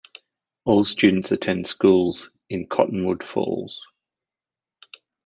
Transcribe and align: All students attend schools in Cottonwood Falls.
All 0.65 0.83
students 0.83 1.31
attend 1.31 1.67
schools 1.67 2.31
in 2.49 2.65
Cottonwood 2.65 3.21
Falls. 3.21 3.85